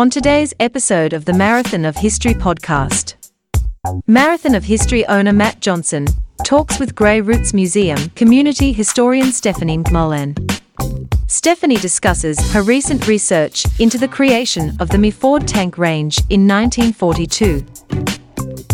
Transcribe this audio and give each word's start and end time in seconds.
On 0.00 0.08
today's 0.08 0.54
episode 0.60 1.12
of 1.12 1.26
the 1.26 1.34
Marathon 1.34 1.84
of 1.84 1.94
History 1.94 2.32
podcast, 2.32 3.16
Marathon 4.06 4.54
of 4.54 4.64
History 4.64 5.04
owner 5.04 5.34
Matt 5.34 5.60
Johnson 5.60 6.06
talks 6.42 6.80
with 6.80 6.94
Grey 6.94 7.20
Roots 7.20 7.52
Museum 7.52 8.08
community 8.16 8.72
historian 8.72 9.30
Stephanie 9.30 9.76
McMullen. 9.76 10.58
Stephanie 11.26 11.76
discusses 11.76 12.38
her 12.52 12.62
recent 12.62 13.08
research 13.08 13.66
into 13.78 13.98
the 13.98 14.08
creation 14.08 14.74
of 14.80 14.88
the 14.88 14.96
Meaford 14.96 15.46
Tank 15.46 15.76
Range 15.76 16.16
in 16.30 16.48
1942. 16.48 18.69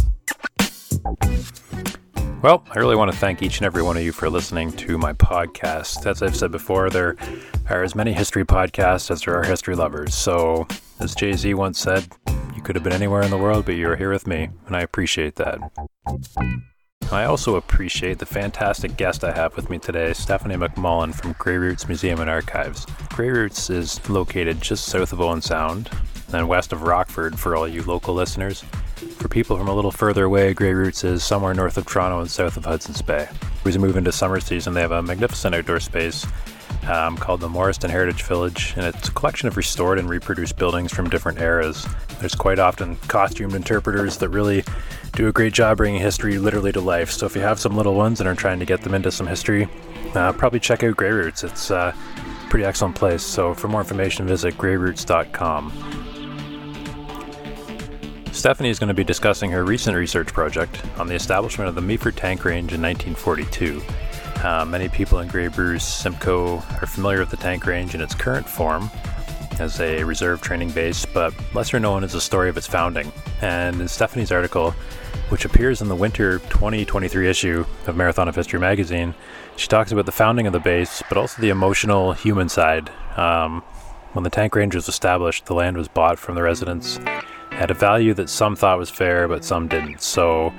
Well, 2.42 2.62
I 2.70 2.78
really 2.78 2.96
want 2.96 3.10
to 3.10 3.16
thank 3.16 3.42
each 3.42 3.58
and 3.58 3.66
every 3.66 3.82
one 3.82 3.96
of 3.96 4.02
you 4.02 4.12
for 4.12 4.28
listening 4.28 4.70
to 4.72 4.98
my 4.98 5.14
podcast. 5.14 6.06
As 6.06 6.22
I've 6.22 6.36
said 6.36 6.52
before, 6.52 6.90
there 6.90 7.16
are 7.70 7.82
as 7.82 7.94
many 7.94 8.12
history 8.12 8.44
podcasts 8.44 9.10
as 9.10 9.22
there 9.22 9.34
are 9.34 9.42
history 9.42 9.74
lovers. 9.74 10.14
So, 10.14 10.68
as 11.00 11.14
Jay 11.14 11.32
Z 11.32 11.54
once 11.54 11.78
said, 11.80 12.06
you 12.54 12.62
could 12.62 12.76
have 12.76 12.84
been 12.84 12.92
anywhere 12.92 13.22
in 13.22 13.30
the 13.30 13.38
world, 13.38 13.64
but 13.64 13.72
you're 13.72 13.96
here 13.96 14.12
with 14.12 14.26
me, 14.26 14.50
and 14.66 14.76
I 14.76 14.82
appreciate 14.82 15.36
that. 15.36 15.58
I 17.10 17.24
also 17.24 17.56
appreciate 17.56 18.18
the 18.18 18.26
fantastic 18.26 18.96
guest 18.96 19.24
I 19.24 19.32
have 19.32 19.56
with 19.56 19.70
me 19.70 19.78
today, 19.78 20.12
Stephanie 20.12 20.56
McMullen 20.56 21.14
from 21.14 21.34
Grey 21.38 21.56
Roots 21.56 21.88
Museum 21.88 22.20
and 22.20 22.28
Archives. 22.28 22.84
Grey 23.10 23.30
Roots 23.30 23.70
is 23.70 24.08
located 24.10 24.60
just 24.60 24.84
south 24.84 25.12
of 25.12 25.20
Owen 25.20 25.40
Sound 25.40 25.88
and 26.32 26.48
west 26.48 26.72
of 26.72 26.82
Rockford 26.82 27.38
for 27.38 27.56
all 27.56 27.66
you 27.66 27.82
local 27.82 28.14
listeners. 28.14 28.62
For 29.26 29.30
people 29.30 29.56
from 29.56 29.66
a 29.66 29.74
little 29.74 29.90
further 29.90 30.22
away, 30.22 30.54
Grey 30.54 30.72
Roots 30.72 31.02
is 31.02 31.24
somewhere 31.24 31.52
north 31.52 31.76
of 31.76 31.84
Toronto 31.84 32.20
and 32.20 32.30
south 32.30 32.56
of 32.56 32.64
Hudson's 32.64 33.02
Bay. 33.02 33.28
As 33.64 33.76
we 33.76 33.84
move 33.84 33.96
into 33.96 34.12
summer 34.12 34.38
season, 34.38 34.72
they 34.72 34.80
have 34.80 34.92
a 34.92 35.02
magnificent 35.02 35.52
outdoor 35.52 35.80
space 35.80 36.24
um, 36.86 37.16
called 37.16 37.40
the 37.40 37.48
Moreston 37.48 37.90
Heritage 37.90 38.22
Village, 38.22 38.74
and 38.76 38.86
it's 38.86 39.08
a 39.08 39.10
collection 39.10 39.48
of 39.48 39.56
restored 39.56 39.98
and 39.98 40.08
reproduced 40.08 40.56
buildings 40.56 40.92
from 40.92 41.10
different 41.10 41.40
eras. 41.40 41.88
There's 42.20 42.36
quite 42.36 42.60
often 42.60 42.94
costumed 43.08 43.54
interpreters 43.54 44.16
that 44.18 44.28
really 44.28 44.62
do 45.14 45.26
a 45.26 45.32
great 45.32 45.52
job 45.52 45.78
bringing 45.78 46.00
history 46.00 46.38
literally 46.38 46.70
to 46.70 46.80
life. 46.80 47.10
So 47.10 47.26
if 47.26 47.34
you 47.34 47.42
have 47.42 47.58
some 47.58 47.76
little 47.76 47.96
ones 47.96 48.20
and 48.20 48.28
are 48.28 48.36
trying 48.36 48.60
to 48.60 48.64
get 48.64 48.82
them 48.82 48.94
into 48.94 49.10
some 49.10 49.26
history, 49.26 49.66
uh, 50.14 50.34
probably 50.34 50.60
check 50.60 50.84
out 50.84 50.96
Grey 50.96 51.10
Roots. 51.10 51.42
It's 51.42 51.72
uh, 51.72 51.92
a 51.96 52.48
pretty 52.48 52.64
excellent 52.64 52.94
place. 52.94 53.24
So 53.24 53.54
for 53.54 53.66
more 53.66 53.80
information, 53.80 54.28
visit 54.28 54.56
greyroots.com. 54.56 55.95
Stephanie 58.36 58.68
is 58.68 58.78
going 58.78 58.88
to 58.88 58.94
be 58.94 59.02
discussing 59.02 59.50
her 59.50 59.64
recent 59.64 59.96
research 59.96 60.28
project 60.28 60.82
on 60.98 61.08
the 61.08 61.14
establishment 61.14 61.70
of 61.70 61.74
the 61.74 61.80
Meaford 61.80 62.16
Tank 62.16 62.44
Range 62.44 62.70
in 62.74 62.82
1942. 62.82 63.82
Uh, 64.44 64.64
many 64.66 64.90
people 64.90 65.20
in 65.20 65.26
Grey 65.26 65.48
Bruce 65.48 65.86
Simcoe 65.86 66.56
are 66.82 66.86
familiar 66.86 67.18
with 67.18 67.30
the 67.30 67.38
tank 67.38 67.66
range 67.66 67.94
in 67.94 68.02
its 68.02 68.14
current 68.14 68.46
form 68.46 68.90
as 69.58 69.80
a 69.80 70.04
reserve 70.04 70.42
training 70.42 70.70
base, 70.70 71.06
but 71.06 71.32
lesser 71.54 71.80
known 71.80 72.04
is 72.04 72.12
the 72.12 72.20
story 72.20 72.50
of 72.50 72.58
its 72.58 72.66
founding. 72.66 73.10
And 73.40 73.80
in 73.80 73.88
Stephanie's 73.88 74.30
article, 74.30 74.72
which 75.30 75.46
appears 75.46 75.80
in 75.80 75.88
the 75.88 75.96
winter 75.96 76.38
2023 76.40 77.26
issue 77.26 77.64
of 77.86 77.96
Marathon 77.96 78.28
of 78.28 78.36
History 78.36 78.60
magazine, 78.60 79.14
she 79.56 79.66
talks 79.66 79.92
about 79.92 80.04
the 80.04 80.12
founding 80.12 80.46
of 80.46 80.52
the 80.52 80.60
base, 80.60 81.02
but 81.08 81.16
also 81.16 81.40
the 81.40 81.48
emotional 81.48 82.12
human 82.12 82.50
side. 82.50 82.90
Um, 83.16 83.62
when 84.12 84.24
the 84.24 84.30
tank 84.30 84.54
range 84.54 84.74
was 84.74 84.88
established, 84.88 85.46
the 85.46 85.54
land 85.54 85.78
was 85.78 85.88
bought 85.88 86.18
from 86.18 86.34
the 86.34 86.42
residents 86.42 87.00
at 87.56 87.70
a 87.70 87.74
value 87.74 88.14
that 88.14 88.28
some 88.28 88.54
thought 88.54 88.78
was 88.78 88.90
fair, 88.90 89.28
but 89.28 89.44
some 89.44 89.66
didn't. 89.66 90.02
So 90.02 90.52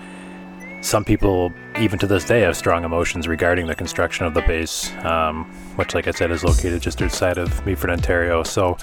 some 0.81 1.03
people, 1.03 1.51
even 1.79 1.99
to 1.99 2.07
this 2.07 2.23
day, 2.23 2.41
have 2.41 2.55
strong 2.55 2.83
emotions 2.83 3.27
regarding 3.27 3.67
the 3.67 3.75
construction 3.75 4.25
of 4.25 4.33
the 4.33 4.41
base, 4.41 4.91
um, 5.03 5.45
which, 5.75 5.93
like 5.93 6.07
I 6.07 6.11
said, 6.11 6.31
is 6.31 6.43
located 6.43 6.81
just 6.81 7.01
outside 7.01 7.37
of 7.37 7.49
Meaford, 7.65 7.91
Ontario. 7.91 8.43
So, 8.43 8.77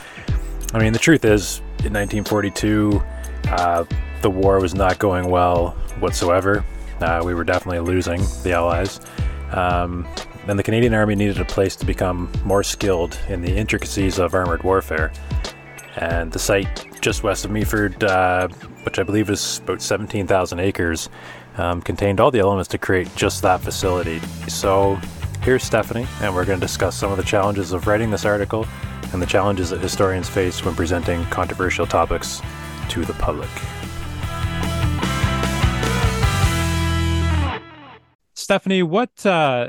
I 0.72 0.78
mean, 0.78 0.92
the 0.92 0.98
truth 0.98 1.24
is, 1.24 1.58
in 1.84 1.92
1942, 1.92 3.02
uh, 3.48 3.84
the 4.22 4.30
war 4.30 4.60
was 4.60 4.74
not 4.74 4.98
going 4.98 5.28
well 5.28 5.70
whatsoever. 6.00 6.64
Uh, 7.00 7.22
we 7.24 7.34
were 7.34 7.44
definitely 7.44 7.80
losing 7.80 8.22
the 8.42 8.52
Allies. 8.52 9.00
Um, 9.50 10.06
and 10.46 10.58
the 10.58 10.62
Canadian 10.62 10.94
Army 10.94 11.14
needed 11.14 11.40
a 11.40 11.44
place 11.44 11.74
to 11.76 11.86
become 11.86 12.30
more 12.44 12.62
skilled 12.62 13.18
in 13.28 13.40
the 13.40 13.54
intricacies 13.54 14.18
of 14.18 14.34
armored 14.34 14.62
warfare. 14.62 15.12
And 15.96 16.32
the 16.32 16.38
site 16.38 16.86
just 17.04 17.22
west 17.22 17.44
of 17.44 17.50
Meaford, 17.50 18.02
uh, 18.02 18.48
which 18.84 18.98
I 18.98 19.02
believe 19.02 19.28
is 19.28 19.58
about 19.58 19.82
17,000 19.82 20.58
acres, 20.58 21.10
um, 21.58 21.82
contained 21.82 22.18
all 22.18 22.30
the 22.30 22.38
elements 22.38 22.66
to 22.68 22.78
create 22.78 23.14
just 23.14 23.42
that 23.42 23.60
facility. 23.60 24.20
So 24.48 24.98
here's 25.42 25.62
Stephanie, 25.62 26.06
and 26.22 26.34
we're 26.34 26.46
going 26.46 26.58
to 26.58 26.64
discuss 26.66 26.96
some 26.96 27.10
of 27.10 27.18
the 27.18 27.22
challenges 27.22 27.72
of 27.72 27.86
writing 27.86 28.10
this 28.10 28.24
article 28.24 28.66
and 29.12 29.20
the 29.20 29.26
challenges 29.26 29.68
that 29.68 29.82
historians 29.82 30.30
face 30.30 30.64
when 30.64 30.74
presenting 30.74 31.22
controversial 31.26 31.86
topics 31.86 32.40
to 32.88 33.04
the 33.04 33.12
public. 33.12 33.50
Stephanie, 38.32 38.82
what 38.82 39.26
uh, 39.26 39.68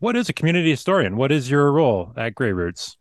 what 0.00 0.16
is 0.16 0.28
a 0.28 0.34
community 0.34 0.68
historian? 0.68 1.16
What 1.16 1.32
is 1.32 1.50
your 1.50 1.72
role 1.72 2.12
at 2.14 2.34
Grey 2.34 2.52
Roots? 2.52 2.98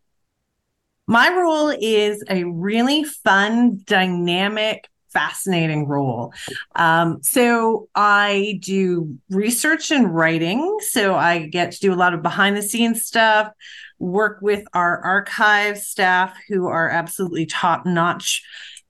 My 1.07 1.29
role 1.29 1.69
is 1.69 2.23
a 2.29 2.43
really 2.43 3.05
fun, 3.05 3.81
dynamic, 3.85 4.89
fascinating 5.13 5.87
role. 5.87 6.33
Um, 6.75 7.23
so 7.23 7.87
I 7.95 8.59
do 8.61 9.17
research 9.29 9.89
and 9.89 10.13
writing. 10.13 10.77
So 10.81 11.15
I 11.15 11.47
get 11.47 11.71
to 11.71 11.79
do 11.79 11.93
a 11.93 11.95
lot 11.95 12.13
of 12.13 12.21
behind 12.21 12.57
the 12.57 12.61
scenes 12.61 13.03
stuff, 13.03 13.51
work 13.99 14.39
with 14.41 14.65
our 14.73 15.01
archive 15.01 15.77
staff 15.77 16.35
who 16.49 16.67
are 16.67 16.89
absolutely 16.89 17.45
top 17.45 17.85
notch. 17.85 18.43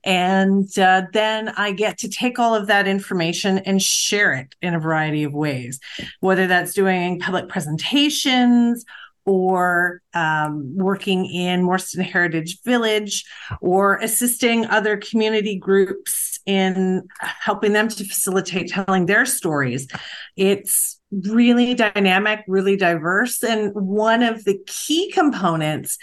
And 0.04 0.68
uh, 0.78 1.02
then 1.12 1.50
I 1.50 1.72
get 1.72 1.98
to 1.98 2.08
take 2.08 2.38
all 2.38 2.54
of 2.54 2.66
that 2.66 2.88
information 2.88 3.58
and 3.58 3.80
share 3.80 4.32
it 4.32 4.54
in 4.60 4.74
a 4.74 4.80
variety 4.80 5.24
of 5.24 5.34
ways, 5.34 5.80
whether 6.20 6.46
that's 6.46 6.74
doing 6.74 7.20
public 7.20 7.48
presentations 7.48 8.84
or 9.28 10.00
um, 10.14 10.74
working 10.74 11.26
in 11.26 11.62
Moreston 11.62 12.02
Heritage 12.02 12.62
Village 12.62 13.26
or 13.60 13.96
assisting 13.98 14.64
other 14.64 14.96
community 14.96 15.58
groups 15.58 16.40
in 16.46 17.06
helping 17.20 17.74
them 17.74 17.88
to 17.88 18.04
facilitate 18.04 18.70
telling 18.70 19.04
their 19.04 19.26
stories. 19.26 19.86
It's 20.34 20.98
really 21.12 21.74
dynamic, 21.74 22.40
really 22.48 22.76
diverse. 22.76 23.44
And 23.44 23.72
one 23.74 24.22
of 24.22 24.44
the 24.44 24.58
key 24.66 25.10
components 25.12 25.98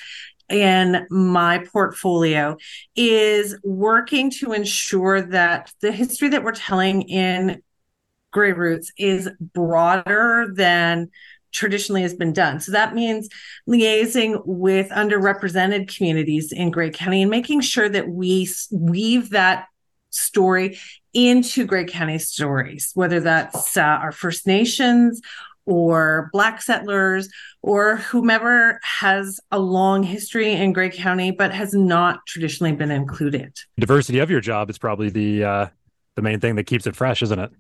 in 0.48 1.08
my 1.10 1.66
portfolio 1.74 2.58
is 2.96 3.58
working 3.64 4.30
to 4.30 4.54
ensure 4.54 5.24
that 5.24 5.74
the 5.82 5.92
history 5.92 6.30
that 6.30 6.44
we're 6.44 6.52
telling 6.52 7.02
in 7.02 7.64
Grey 8.32 8.52
Roots 8.52 8.92
is 9.00 9.30
broader 9.40 10.52
than 10.54 11.10
traditionally 11.56 12.02
has 12.02 12.14
been 12.14 12.34
done. 12.34 12.60
So 12.60 12.72
that 12.74 12.94
means 12.94 13.30
liaising 13.68 14.42
with 14.46 14.90
underrepresented 14.90 15.96
communities 15.96 16.52
in 16.52 16.70
Grey 16.70 16.92
County 16.92 17.22
and 17.22 17.32
making 17.32 17.62
sure 17.62 17.90
that 17.90 18.10
we 18.10 18.50
weave 18.72 19.30
that 19.32 19.68
story 20.10 20.78
into 21.14 21.66
Grey 21.66 21.86
County 21.86 22.20
stories, 22.20 22.92
whether 22.94 23.20
that's 23.20 23.78
uh, 23.78 23.82
our 23.82 24.12
First 24.12 24.46
Nations 24.46 25.22
or 25.66 26.30
Black 26.32 26.62
settlers 26.62 27.30
or 27.62 27.98
whomever 27.98 28.80
has 28.84 29.40
a 29.52 29.58
long 29.58 30.04
history 30.04 30.52
in 30.52 30.74
Grey 30.74 30.90
County 30.90 31.32
but 31.32 31.54
has 31.54 31.74
not 31.74 32.20
traditionally 32.28 32.74
been 32.74 32.92
included. 32.92 33.58
Diversity 33.80 34.20
of 34.20 34.30
your 34.30 34.42
job 34.42 34.70
is 34.70 34.78
probably 34.78 35.10
the 35.10 35.44
uh, 35.44 35.68
the 36.16 36.22
main 36.22 36.40
thing 36.40 36.56
that 36.56 36.66
keeps 36.66 36.86
it 36.86 36.96
fresh, 36.96 37.22
isn't 37.22 37.40
it? 37.40 37.52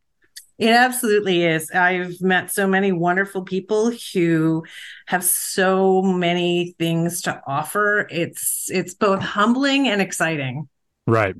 It 0.57 0.69
absolutely 0.69 1.43
is. 1.43 1.69
I've 1.71 2.21
met 2.21 2.51
so 2.51 2.65
many 2.65 2.91
wonderful 2.91 3.43
people 3.43 3.91
who 4.13 4.63
have 5.07 5.23
so 5.23 6.01
many 6.01 6.75
things 6.79 7.21
to 7.23 7.41
offer. 7.45 8.07
It's 8.09 8.69
it's 8.69 8.93
both 8.93 9.21
humbling 9.21 9.87
and 9.89 10.01
exciting. 10.01 10.69
Right. 11.07 11.35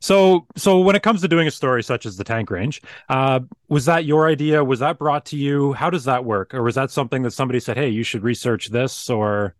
So 0.00 0.46
so 0.56 0.80
when 0.80 0.94
it 0.94 1.02
comes 1.02 1.20
to 1.22 1.28
doing 1.28 1.48
a 1.48 1.50
story 1.50 1.82
such 1.82 2.06
as 2.06 2.16
the 2.16 2.24
tank 2.24 2.50
range, 2.50 2.82
uh, 3.08 3.40
was 3.68 3.86
that 3.86 4.04
your 4.04 4.28
idea? 4.28 4.62
Was 4.62 4.80
that 4.80 4.98
brought 4.98 5.24
to 5.26 5.36
you? 5.36 5.72
How 5.72 5.90
does 5.90 6.04
that 6.04 6.24
work? 6.24 6.54
Or 6.54 6.62
was 6.62 6.74
that 6.74 6.90
something 6.90 7.22
that 7.22 7.32
somebody 7.32 7.60
said, 7.60 7.76
"Hey, 7.76 7.88
you 7.88 8.02
should 8.02 8.22
research 8.22 8.68
this"? 8.68 9.08
Or 9.10 9.54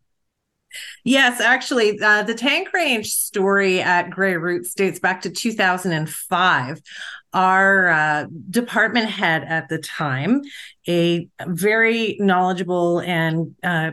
Yes, 1.04 1.40
actually, 1.40 2.00
uh, 2.00 2.22
the 2.22 2.34
tank 2.34 2.72
range 2.72 3.08
story 3.12 3.80
at 3.80 4.10
Grey 4.10 4.36
Roots 4.36 4.74
dates 4.74 4.98
back 4.98 5.22
to 5.22 5.30
2005 5.30 6.80
our 7.32 7.88
uh, 7.88 8.26
department 8.50 9.08
head 9.08 9.44
at 9.44 9.68
the 9.68 9.78
time, 9.78 10.42
a 10.88 11.28
very 11.46 12.16
knowledgeable 12.18 12.98
and 13.00 13.54
uh, 13.62 13.92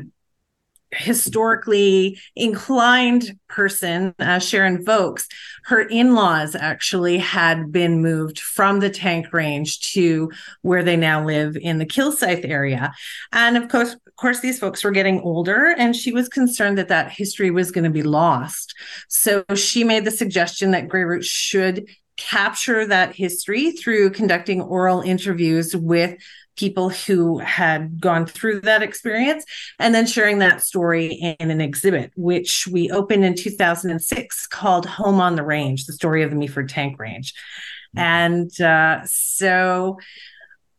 historically 0.91 2.19
inclined 2.35 3.37
person, 3.47 4.15
uh, 4.19 4.39
Sharon 4.39 4.83
Vokes, 4.85 5.27
her 5.65 5.81
in 5.81 6.15
laws 6.15 6.55
actually 6.55 7.17
had 7.17 7.71
been 7.71 8.01
moved 8.01 8.39
from 8.39 8.79
the 8.79 8.89
tank 8.89 9.33
range 9.33 9.93
to 9.93 10.31
where 10.61 10.83
they 10.83 10.95
now 10.95 11.25
live 11.25 11.57
in 11.57 11.77
the 11.77 11.85
Kilsyth 11.85 12.47
area. 12.47 12.93
And 13.33 13.57
of 13.57 13.67
course, 13.67 13.95
course, 14.17 14.39
these 14.39 14.59
folks 14.59 14.83
were 14.83 14.91
getting 14.91 15.21
older, 15.21 15.73
and 15.77 15.95
she 15.95 16.11
was 16.11 16.27
concerned 16.27 16.77
that 16.77 16.89
that 16.89 17.11
history 17.11 17.51
was 17.51 17.71
going 17.71 17.83
to 17.83 17.89
be 17.89 18.03
lost. 18.03 18.73
So 19.07 19.43
she 19.55 19.83
made 19.83 20.05
the 20.05 20.11
suggestion 20.11 20.71
that 20.71 20.89
Grey 20.89 21.03
Roots 21.03 21.27
should 21.27 21.87
capture 22.17 22.85
that 22.87 23.15
history 23.15 23.71
through 23.71 24.09
conducting 24.09 24.61
oral 24.61 25.01
interviews 25.01 25.75
with 25.75 26.17
people 26.55 26.89
who 26.89 27.37
had 27.37 28.01
gone 28.01 28.25
through 28.25 28.61
that 28.61 28.81
experience 28.81 29.45
and 29.79 29.93
then 29.93 30.07
sharing 30.07 30.39
that 30.39 30.61
story 30.61 31.35
in 31.39 31.51
an 31.51 31.61
exhibit 31.61 32.11
which 32.15 32.67
we 32.67 32.89
opened 32.89 33.23
in 33.23 33.35
2006 33.35 34.47
called 34.47 34.87
home 34.87 35.21
on 35.21 35.35
the 35.35 35.43
range 35.43 35.85
the 35.85 35.93
story 35.93 36.23
of 36.23 36.31
the 36.31 36.35
meaford 36.35 36.67
tank 36.67 36.99
range 36.99 37.33
mm-hmm. 37.95 37.99
and 37.99 38.61
uh, 38.61 38.99
so 39.05 39.99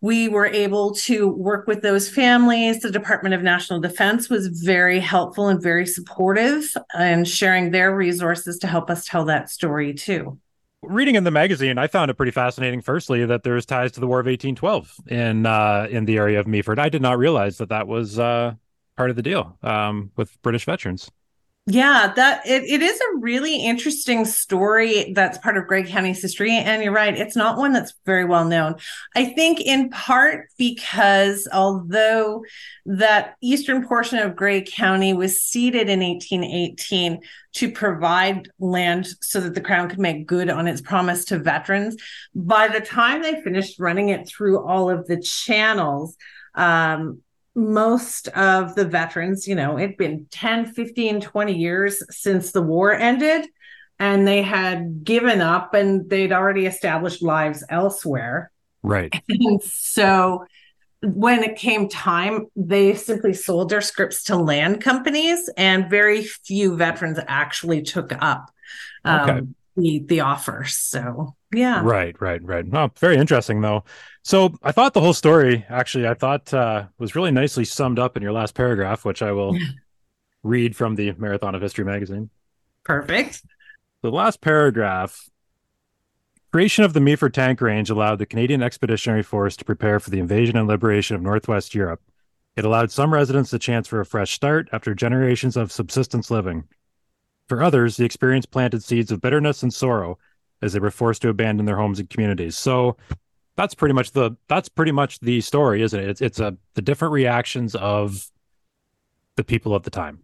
we 0.01 0.29
were 0.29 0.47
able 0.47 0.95
to 0.95 1.29
work 1.29 1.67
with 1.67 1.83
those 1.83 2.09
families. 2.09 2.81
The 2.81 2.91
Department 2.91 3.35
of 3.35 3.43
National 3.43 3.81
Defense 3.81 4.29
was 4.29 4.47
very 4.47 5.01
helpful 5.01 5.49
and 5.49 5.61
very 5.61 5.87
supportive 5.87 6.73
and 6.95 7.27
sharing 7.27 7.71
their 7.71 7.95
resources 7.95 8.59
to 8.59 8.67
help 8.67 8.91
us 8.91 9.05
tell 9.07 9.25
that 9.25 9.51
story 9.51 9.95
too. 9.95 10.39
Reading 10.83 11.17
in 11.17 11.25
the 11.25 11.33
magazine, 11.33 11.77
I 11.77 11.89
found 11.89 12.11
it 12.11 12.15
pretty 12.15 12.31
fascinating. 12.31 12.81
Firstly, 12.81 13.25
that 13.27 13.43
there's 13.43 13.67
ties 13.67 13.91
to 13.93 14.01
the 14.01 14.07
War 14.07 14.21
of 14.21 14.27
1812 14.27 14.95
in 15.09 15.45
uh, 15.45 15.89
in 15.91 16.05
the 16.05 16.17
area 16.17 16.39
of 16.39 16.47
Meaford. 16.47 16.79
I 16.79 16.89
did 16.89 17.03
not 17.03 17.19
realize 17.19 17.59
that 17.59 17.71
that 17.71 17.89
was 17.89 18.17
uh, 18.17 18.55
part 18.97 19.11
of 19.11 19.17
the 19.17 19.23
deal 19.23 19.59
um, 19.65 20.13
with 20.15 20.41
British 20.43 20.67
veterans. 20.67 21.11
Yeah, 21.71 22.15
that 22.17 22.47
it, 22.47 22.65
it 22.65 22.81
is 22.81 22.99
a 22.99 23.19
really 23.19 23.57
interesting 23.57 24.25
story 24.25 25.13
that's 25.13 25.37
part 25.37 25.59
of 25.59 25.67
Grey 25.67 25.83
County's 25.83 26.23
history. 26.23 26.53
And 26.53 26.83
you're 26.83 26.95
right, 26.95 27.15
it's 27.15 27.37
not 27.37 27.59
one 27.59 27.75
that's 27.75 27.93
very 28.07 28.25
well 28.25 28.47
known. 28.47 28.77
I 29.15 29.27
think 29.27 29.61
in 29.61 29.91
part 29.91 30.49
because 30.57 31.47
although 31.53 32.43
that 32.87 33.35
eastern 33.43 33.87
portion 33.87 34.19
of 34.19 34.35
Grey 34.35 34.63
County 34.63 35.13
was 35.13 35.43
ceded 35.43 35.91
in 35.91 36.01
1818 36.01 37.21
to 37.57 37.71
provide 37.71 38.49
land 38.59 39.09
so 39.21 39.39
that 39.39 39.55
the 39.55 39.61
crown 39.61 39.91
could 39.91 39.99
make 39.99 40.27
good 40.27 40.49
on 40.49 40.69
its 40.69 40.81
promise 40.81 41.27
to 41.27 41.39
veterans, 41.39 41.97
by 42.35 42.69
the 42.69 42.81
time 42.81 43.21
they 43.21 43.43
finished 43.43 43.79
running 43.79 44.09
it 44.09 44.27
through 44.27 44.67
all 44.67 44.89
of 44.89 45.07
the 45.07 45.21
channels, 45.21 46.17
um, 46.55 47.21
most 47.59 48.29
of 48.29 48.75
the 48.75 48.85
veterans, 48.85 49.49
you 49.49 49.55
know, 49.55 49.79
it'd 49.79 49.97
been 49.97 50.27
10, 50.31 50.73
15, 50.73 51.21
20 51.21 51.55
years 51.57 52.03
since 52.11 52.53
the 52.53 52.63
war 52.63 52.93
ended, 52.93 53.47
and 53.99 54.27
they 54.27 54.43
had 54.43 55.05
given 55.05 55.41
up 55.41 55.75
and 55.75 56.09
they'd 56.09 56.33
already 56.33 56.67
established 56.67 57.23
lives 57.23 57.65
elsewhere. 57.69 58.51
Right. 58.83 59.13
And 59.29 59.63
so 59.63 60.47
when 61.03 61.45
it 61.45 61.57
came 61.57 61.89
time, 61.89 62.47
they 62.57 62.95
simply 62.95 63.33
sold 63.33 63.71
their 63.71 63.81
scripts 63.81 64.25
to 64.25 64.37
land 64.37 64.81
companies, 64.81 65.49
and 65.57 65.89
very 65.89 66.25
few 66.25 66.77
veterans 66.77 67.19
actually 67.29 67.83
took 67.83 68.13
up 68.21 68.51
um, 69.05 69.31
okay. 69.31 69.47
the, 69.77 69.99
the 70.07 70.21
offer. 70.21 70.65
So, 70.67 71.37
yeah. 71.53 71.83
Right, 71.83 72.21
right, 72.21 72.43
right. 72.45 72.65
Oh, 72.73 72.91
very 72.99 73.17
interesting, 73.17 73.61
though. 73.61 73.85
So 74.23 74.55
I 74.63 74.73
thought 74.73 74.95
the 74.95 75.01
whole 75.01 75.15
story, 75.15 75.65
actually, 75.69 76.07
I 76.07 76.15
thought 76.15 76.53
uh, 76.53 76.87
was 76.99 77.15
really 77.15 77.31
nicely 77.31 77.65
summed 77.65 77.99
up 77.99 78.17
in 78.17 78.23
your 78.23 78.33
last 78.33 78.55
paragraph, 78.55 79.05
which 79.05 79.23
I 79.23 79.33
will 79.33 79.59
read 80.43 80.77
from 80.77 80.95
the 80.95 81.13
Marathon 81.13 81.55
of 81.55 81.63
History 81.63 81.85
magazine. 81.85 82.31
Perfect. 82.85 83.43
The 84.03 84.11
last 84.11 84.41
paragraph 84.41 85.29
creation 86.53 86.85
of 86.85 86.93
the 86.93 87.01
Meaford 87.01 87.33
Tank 87.33 87.61
Range 87.61 87.89
allowed 87.91 88.19
the 88.19 88.27
Canadian 88.27 88.63
Expeditionary 88.63 89.23
Force 89.23 89.57
to 89.57 89.65
prepare 89.65 90.01
for 90.01 90.11
the 90.11 90.19
invasion 90.19 90.57
and 90.57 90.69
liberation 90.69 91.17
of 91.17 91.23
Northwest 91.23 91.75
Europe. 91.75 92.01
It 92.57 92.65
allowed 92.65 92.91
some 92.91 93.13
residents 93.13 93.51
the 93.51 93.59
chance 93.59 93.87
for 93.87 94.01
a 94.01 94.07
fresh 94.07 94.33
start 94.33 94.69
after 94.73 94.95
generations 94.95 95.57
of 95.57 95.71
subsistence 95.73 96.31
living. 96.31 96.65
For 97.49 97.63
others, 97.63 97.97
the 97.97 98.05
experience 98.05 98.47
planted 98.47 98.83
seeds 98.83 99.11
of 99.11 99.21
bitterness 99.21 99.63
and 99.63 99.73
sorrow 99.73 100.19
as 100.63 100.73
they 100.73 100.81
were 100.81 100.91
forced 100.91 101.23
to 101.23 101.29
abandon 101.29 101.67
their 101.67 101.77
homes 101.77 102.01
and 102.01 102.11
communities. 102.11 102.57
So 102.57 102.97
that's 103.57 103.75
pretty 103.75 103.93
much 103.93 104.13
the 104.13 104.33
that's 104.49 104.69
pretty 104.69 104.93
much 104.93 105.19
the 105.21 105.41
story, 105.41 105.83
isn't 105.83 105.99
it? 105.99 106.09
It's 106.09 106.21
it's 106.21 106.41
a 106.41 106.57
the 106.75 106.83
different 106.83 107.13
reactions 107.13 107.75
of 107.75 108.31
the 109.37 109.45
people 109.45 109.75
of 109.75 109.83
the 109.83 109.91
time. 109.91 110.21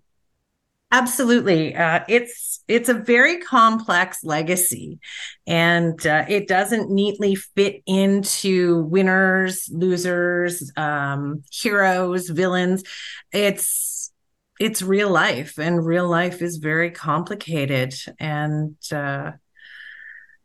Absolutely, 0.92 1.74
uh, 1.74 2.04
it's 2.08 2.62
it's 2.68 2.88
a 2.88 2.94
very 2.94 3.38
complex 3.38 4.22
legacy, 4.22 5.00
and 5.44 6.06
uh, 6.06 6.24
it 6.28 6.46
doesn't 6.46 6.90
neatly 6.90 7.34
fit 7.34 7.82
into 7.86 8.84
winners, 8.84 9.68
losers, 9.72 10.70
um, 10.76 11.42
heroes, 11.50 12.28
villains. 12.28 12.84
It's 13.32 14.12
it's 14.60 14.82
real 14.82 15.10
life, 15.10 15.58
and 15.58 15.84
real 15.84 16.08
life 16.08 16.40
is 16.40 16.58
very 16.58 16.92
complicated, 16.92 17.94
and 18.20 18.76
uh, 18.92 19.32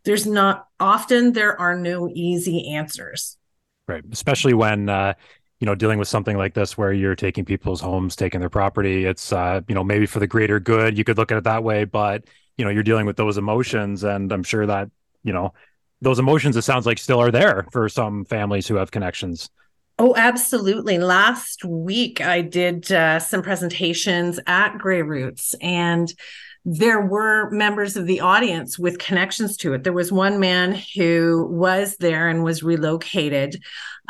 there's 0.05 0.25
not 0.25 0.67
often 0.79 1.33
there 1.33 1.59
are 1.59 1.75
no 1.75 2.09
easy 2.13 2.73
answers. 2.73 3.37
Right. 3.87 4.03
Especially 4.11 4.53
when 4.53 4.89
uh, 4.89 5.13
you 5.59 5.65
know, 5.65 5.75
dealing 5.75 5.99
with 5.99 6.07
something 6.07 6.37
like 6.37 6.53
this 6.53 6.77
where 6.77 6.93
you're 6.93 7.15
taking 7.15 7.43
people's 7.43 7.81
homes, 7.81 8.15
taking 8.15 8.39
their 8.39 8.49
property. 8.49 9.05
It's 9.05 9.33
uh, 9.33 9.61
you 9.67 9.75
know, 9.75 9.83
maybe 9.83 10.05
for 10.05 10.19
the 10.19 10.27
greater 10.27 10.59
good. 10.59 10.97
You 10.97 11.03
could 11.03 11.17
look 11.17 11.31
at 11.31 11.37
it 11.37 11.43
that 11.43 11.63
way, 11.63 11.83
but 11.83 12.25
you 12.57 12.65
know, 12.65 12.71
you're 12.71 12.83
dealing 12.83 13.05
with 13.05 13.17
those 13.17 13.37
emotions 13.37 14.03
and 14.03 14.31
I'm 14.31 14.43
sure 14.43 14.65
that, 14.65 14.89
you 15.23 15.33
know, 15.33 15.53
those 16.01 16.19
emotions 16.19 16.55
it 16.55 16.61
sounds 16.61 16.85
like 16.85 16.97
still 16.97 17.19
are 17.19 17.31
there 17.31 17.65
for 17.71 17.89
some 17.89 18.25
families 18.25 18.67
who 18.67 18.75
have 18.75 18.91
connections. 18.91 19.49
Oh, 19.97 20.15
absolutely. 20.15 20.97
Last 20.97 21.65
week 21.65 22.21
I 22.21 22.41
did 22.41 22.89
uh, 22.89 23.19
some 23.19 23.41
presentations 23.41 24.39
at 24.47 24.77
Grey 24.77 25.01
Roots 25.01 25.55
and 25.61 26.13
there 26.71 27.01
were 27.01 27.49
members 27.49 27.97
of 27.97 28.05
the 28.05 28.19
audience 28.19 28.77
with 28.77 28.99
connections 28.99 29.57
to 29.57 29.73
it. 29.73 29.83
There 29.83 29.91
was 29.91 30.11
one 30.11 30.39
man 30.39 30.79
who 30.95 31.47
was 31.49 31.97
there 31.97 32.29
and 32.29 32.43
was 32.43 32.61
relocated, 32.61 33.55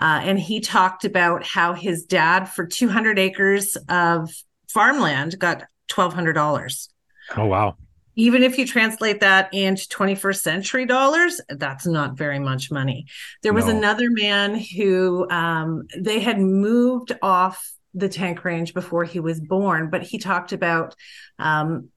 uh, 0.02 0.20
and 0.24 0.38
he 0.38 0.60
talked 0.60 1.06
about 1.06 1.46
how 1.46 1.72
his 1.72 2.04
dad, 2.04 2.50
for 2.50 2.66
200 2.66 3.18
acres 3.18 3.78
of 3.88 4.30
farmland, 4.68 5.40
got 5.40 5.64
$1,200. 5.90 6.90
Oh, 7.38 7.46
wow. 7.46 7.78
Even 8.18 8.44
if 8.44 8.58
you 8.58 8.68
translate 8.68 9.22
that 9.22 9.54
into 9.54 9.88
21st 9.88 10.42
century 10.42 10.86
dollars, 10.86 11.40
that's 11.48 11.88
not 11.88 12.18
very 12.18 12.40
much 12.40 12.70
money. 12.72 13.06
There 13.42 13.54
was 13.54 13.68
no. 13.68 13.78
another 13.78 14.10
man 14.10 14.56
who 14.56 15.30
um, 15.30 15.84
they 15.98 16.20
had 16.20 16.42
moved 16.42 17.14
off 17.22 17.72
the 17.94 18.10
tank 18.10 18.44
range 18.44 18.74
before 18.74 19.06
he 19.06 19.22
was 19.22 19.40
born, 19.40 19.90
but 19.90 20.04
he 20.04 20.18
talked 20.18 20.52
about 20.52 20.96
um, 21.38 21.90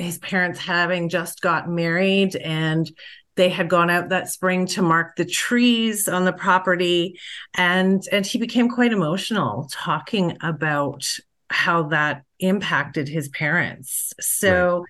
his 0.00 0.18
parents 0.18 0.58
having 0.58 1.08
just 1.08 1.40
got 1.40 1.68
married 1.68 2.36
and 2.36 2.90
they 3.36 3.48
had 3.48 3.68
gone 3.70 3.90
out 3.90 4.10
that 4.10 4.28
spring 4.28 4.66
to 4.66 4.82
mark 4.82 5.16
the 5.16 5.24
trees 5.24 6.08
on 6.08 6.24
the 6.24 6.32
property. 6.32 7.18
And 7.54 8.02
and 8.10 8.26
he 8.26 8.38
became 8.38 8.68
quite 8.68 8.92
emotional 8.92 9.68
talking 9.70 10.36
about 10.42 11.06
how 11.48 11.84
that 11.84 12.24
impacted 12.38 13.08
his 13.08 13.28
parents. 13.28 14.12
So 14.20 14.80
right. 14.80 14.84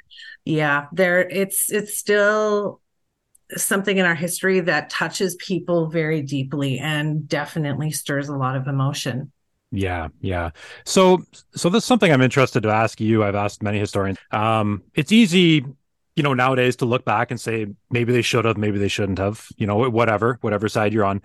yeah 0.45 0.87
there 0.93 1.21
it's 1.21 1.71
it's 1.71 1.97
still 1.97 2.81
something 3.57 3.99
in 3.99 4.07
our 4.07 4.15
history 4.15 4.61
that 4.61 4.91
touches 4.91 5.35
people 5.37 5.89
very 5.89 6.23
deeply 6.23 6.79
and 6.79 7.29
definitely 7.29 7.91
stirs 7.91 8.29
a 8.29 8.37
lot 8.37 8.57
of 8.57 8.69
emotion 8.69 9.33
yeah, 9.71 10.09
yeah. 10.21 10.51
So, 10.85 11.23
so 11.55 11.69
this 11.69 11.85
is 11.85 11.87
something 11.87 12.13
I'm 12.13 12.23
interested 12.23 12.63
to 12.63 12.71
ask 12.71 13.01
you. 13.01 13.25
I've 13.25 13.35
asked 13.35 13.63
many 13.63 13.79
historians. 13.79 14.19
Um, 14.31 14.83
it's 14.95 15.13
easy, 15.13 15.65
you 16.17 16.23
know, 16.23 16.35
nowadays 16.35 16.77
to 16.77 16.85
look 16.85 17.05
back 17.05 17.31
and 17.31 17.41
say 17.41 17.67
maybe 17.91 18.13
they 18.13 18.23
should 18.23 18.45
have, 18.45 18.57
maybe 18.57 18.79
they 18.79 18.89
shouldn't 18.89 19.19
have. 19.19 19.47
You 19.57 19.67
know, 19.67 19.89
whatever, 19.89 20.39
whatever 20.41 20.69
side 20.69 20.93
you're 20.93 21.05
on. 21.05 21.23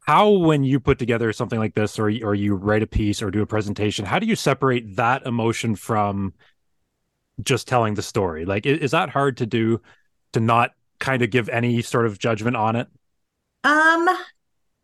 How, 0.00 0.30
when 0.30 0.64
you 0.64 0.80
put 0.80 0.98
together 0.98 1.32
something 1.32 1.60
like 1.60 1.74
this, 1.74 1.98
or 1.98 2.10
or 2.24 2.34
you 2.34 2.56
write 2.56 2.82
a 2.82 2.88
piece 2.88 3.22
or 3.22 3.30
do 3.30 3.42
a 3.42 3.46
presentation, 3.46 4.04
how 4.04 4.18
do 4.18 4.26
you 4.26 4.34
separate 4.34 4.96
that 4.96 5.24
emotion 5.26 5.76
from 5.76 6.34
just 7.42 7.68
telling 7.68 7.94
the 7.94 8.02
story? 8.02 8.44
Like, 8.44 8.66
is, 8.66 8.78
is 8.80 8.90
that 8.90 9.10
hard 9.10 9.36
to 9.36 9.46
do? 9.46 9.80
To 10.32 10.40
not 10.40 10.70
kind 10.98 11.20
of 11.20 11.30
give 11.30 11.50
any 11.50 11.82
sort 11.82 12.06
of 12.06 12.18
judgment 12.18 12.56
on 12.56 12.74
it. 12.74 12.88
Um, 13.64 14.08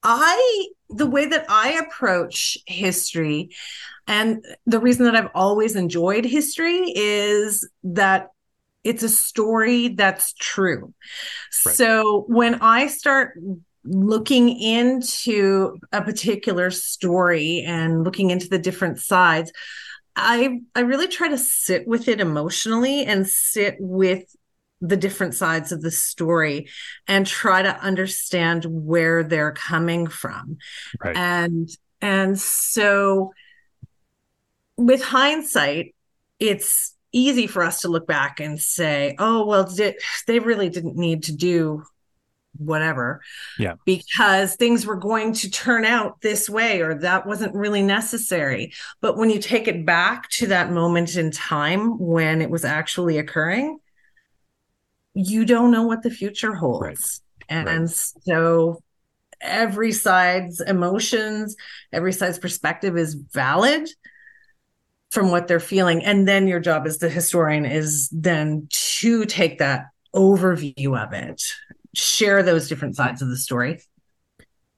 I 0.02 0.68
the 0.90 1.06
way 1.06 1.26
that 1.26 1.46
I 1.48 1.72
approach 1.72 2.58
history 2.66 3.50
and 4.06 4.44
the 4.66 4.80
reason 4.80 5.04
that 5.04 5.14
I've 5.14 5.30
always 5.34 5.76
enjoyed 5.76 6.24
history 6.24 6.92
is 6.96 7.68
that 7.84 8.28
it's 8.84 9.02
a 9.02 9.08
story 9.08 9.88
that's 9.88 10.32
true. 10.34 10.94
Right. 11.66 11.74
So 11.74 12.24
when 12.28 12.54
I 12.56 12.86
start 12.86 13.38
looking 13.84 14.48
into 14.58 15.78
a 15.92 16.02
particular 16.02 16.70
story 16.70 17.64
and 17.66 18.04
looking 18.04 18.30
into 18.30 18.48
the 18.48 18.58
different 18.58 18.98
sides, 18.98 19.52
I 20.16 20.60
I 20.74 20.80
really 20.80 21.08
try 21.08 21.28
to 21.28 21.38
sit 21.38 21.86
with 21.86 22.08
it 22.08 22.20
emotionally 22.20 23.04
and 23.04 23.26
sit 23.26 23.76
with 23.78 24.24
the 24.80 24.96
different 24.96 25.34
sides 25.34 25.72
of 25.72 25.82
the 25.82 25.90
story 25.90 26.68
and 27.06 27.26
try 27.26 27.62
to 27.62 27.80
understand 27.80 28.64
where 28.64 29.24
they're 29.24 29.52
coming 29.52 30.06
from 30.06 30.56
right. 31.02 31.16
and 31.16 31.70
and 32.00 32.38
so 32.38 33.32
with 34.78 35.02
hindsight, 35.02 35.94
it's 36.38 36.94
easy 37.12 37.46
for 37.46 37.62
us 37.62 37.82
to 37.82 37.88
look 37.88 38.06
back 38.06 38.40
and 38.40 38.60
say, 38.60 39.16
oh, 39.18 39.44
well, 39.44 39.68
they 40.26 40.38
really 40.38 40.68
didn't 40.68 40.96
need 40.96 41.24
to 41.24 41.32
do 41.36 41.82
whatever. 42.56 43.20
Yeah. 43.58 43.74
Because 43.84 44.54
things 44.54 44.86
were 44.86 44.96
going 44.96 45.32
to 45.34 45.50
turn 45.50 45.84
out 45.84 46.20
this 46.20 46.48
way 46.48 46.80
or 46.80 46.94
that 47.00 47.26
wasn't 47.26 47.54
really 47.54 47.82
necessary. 47.82 48.72
But 49.00 49.16
when 49.16 49.30
you 49.30 49.40
take 49.40 49.68
it 49.68 49.84
back 49.84 50.28
to 50.30 50.46
that 50.48 50.70
moment 50.70 51.16
in 51.16 51.30
time 51.30 51.98
when 51.98 52.40
it 52.40 52.50
was 52.50 52.64
actually 52.64 53.18
occurring, 53.18 53.78
you 55.18 55.44
don't 55.44 55.72
know 55.72 55.82
what 55.82 56.02
the 56.02 56.10
future 56.10 56.54
holds. 56.54 56.80
Right. 57.50 57.56
And 57.66 57.66
right. 57.66 57.90
so 57.90 58.82
every 59.40 59.90
side's 59.90 60.60
emotions, 60.60 61.56
every 61.92 62.12
side's 62.12 62.38
perspective 62.38 62.96
is 62.96 63.14
valid 63.14 63.88
from 65.10 65.30
what 65.30 65.48
they're 65.48 65.58
feeling. 65.58 66.04
And 66.04 66.28
then 66.28 66.46
your 66.46 66.60
job 66.60 66.86
as 66.86 66.98
the 66.98 67.08
historian 67.08 67.66
is 67.66 68.08
then 68.10 68.68
to 68.70 69.24
take 69.24 69.58
that 69.58 69.86
overview 70.14 70.96
of 70.96 71.12
it, 71.12 71.42
share 71.94 72.42
those 72.44 72.68
different 72.68 72.94
sides 72.94 73.20
of 73.20 73.28
the 73.28 73.36
story. 73.36 73.80